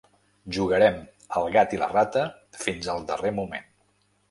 [0.55, 0.97] Jugarem
[1.41, 2.25] al gat i la rata
[2.65, 3.71] fins al darrer moment.